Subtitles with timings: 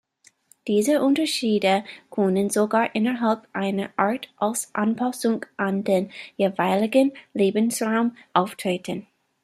[0.67, 9.05] Diese Unterschiede können sogar innerhalb einer Art als Anpassung an den jeweiligen Lebensraum auftreten.